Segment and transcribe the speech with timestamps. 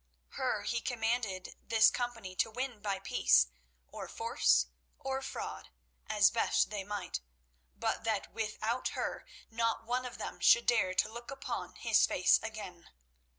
[0.29, 3.49] Her he commanded this company to win by peace,
[3.87, 4.65] or force,
[4.97, 5.69] or fraud,
[6.07, 7.21] as best they might,
[7.77, 12.39] but that without her not one of them should dare to look upon his face
[12.41, 12.89] again.